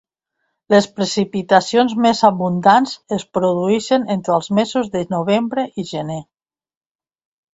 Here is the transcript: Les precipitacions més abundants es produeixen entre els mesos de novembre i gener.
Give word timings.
Les 0.73 0.85
precipitacions 0.99 1.91
més 2.05 2.21
abundants 2.29 2.95
es 3.19 3.25
produeixen 3.37 4.09
entre 4.15 4.35
els 4.39 4.49
mesos 4.61 4.89
de 4.97 5.03
novembre 5.17 5.67
i 5.83 5.89
gener. 5.91 6.21